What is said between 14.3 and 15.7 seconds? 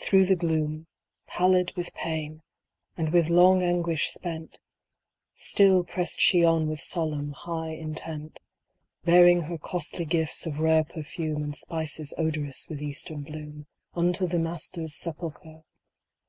Master's sepulchre